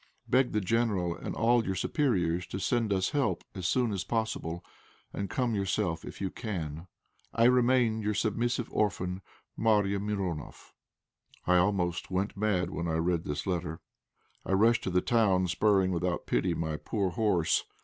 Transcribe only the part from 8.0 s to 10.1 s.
your submissive orphan, "MARYA